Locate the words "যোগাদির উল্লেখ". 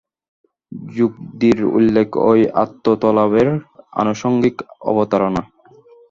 0.91-2.09